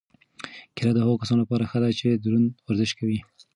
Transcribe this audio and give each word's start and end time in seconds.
کیله 0.75 0.91
د 0.93 0.97
هغو 1.03 1.21
کسانو 1.21 1.43
لپاره 1.43 1.69
ښه 1.71 1.77
ده 1.83 1.89
چې 1.99 2.07
دروند 2.23 2.47
ورزش 2.67 2.91
کوي. 2.99 3.19